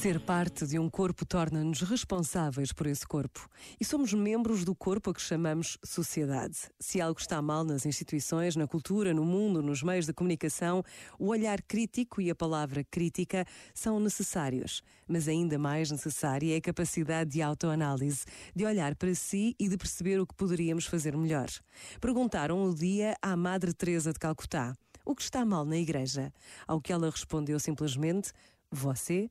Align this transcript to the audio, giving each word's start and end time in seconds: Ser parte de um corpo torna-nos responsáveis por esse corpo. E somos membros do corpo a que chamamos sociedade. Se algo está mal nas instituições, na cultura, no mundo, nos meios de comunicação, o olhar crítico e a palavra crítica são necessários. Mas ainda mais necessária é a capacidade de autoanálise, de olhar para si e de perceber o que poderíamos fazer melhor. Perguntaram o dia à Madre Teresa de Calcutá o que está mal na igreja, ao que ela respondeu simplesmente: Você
Ser 0.00 0.18
parte 0.18 0.66
de 0.66 0.78
um 0.78 0.88
corpo 0.88 1.26
torna-nos 1.26 1.82
responsáveis 1.82 2.72
por 2.72 2.86
esse 2.86 3.06
corpo. 3.06 3.46
E 3.78 3.84
somos 3.84 4.14
membros 4.14 4.64
do 4.64 4.74
corpo 4.74 5.10
a 5.10 5.14
que 5.14 5.20
chamamos 5.20 5.76
sociedade. 5.84 6.56
Se 6.80 7.02
algo 7.02 7.20
está 7.20 7.42
mal 7.42 7.64
nas 7.64 7.84
instituições, 7.84 8.56
na 8.56 8.66
cultura, 8.66 9.12
no 9.12 9.26
mundo, 9.26 9.62
nos 9.62 9.82
meios 9.82 10.06
de 10.06 10.14
comunicação, 10.14 10.82
o 11.18 11.26
olhar 11.26 11.60
crítico 11.60 12.18
e 12.22 12.30
a 12.30 12.34
palavra 12.34 12.82
crítica 12.82 13.44
são 13.74 14.00
necessários. 14.00 14.82
Mas 15.06 15.28
ainda 15.28 15.58
mais 15.58 15.90
necessária 15.90 16.54
é 16.54 16.56
a 16.56 16.62
capacidade 16.62 17.32
de 17.32 17.42
autoanálise, 17.42 18.24
de 18.56 18.64
olhar 18.64 18.94
para 18.94 19.14
si 19.14 19.54
e 19.60 19.68
de 19.68 19.76
perceber 19.76 20.18
o 20.18 20.26
que 20.26 20.34
poderíamos 20.34 20.86
fazer 20.86 21.14
melhor. 21.14 21.50
Perguntaram 22.00 22.64
o 22.64 22.74
dia 22.74 23.14
à 23.20 23.36
Madre 23.36 23.74
Teresa 23.74 24.14
de 24.14 24.18
Calcutá 24.18 24.72
o 25.04 25.14
que 25.14 25.22
está 25.22 25.44
mal 25.44 25.64
na 25.64 25.76
igreja, 25.76 26.32
ao 26.66 26.80
que 26.80 26.92
ela 26.92 27.10
respondeu 27.10 27.58
simplesmente: 27.58 28.32
Você 28.70 29.30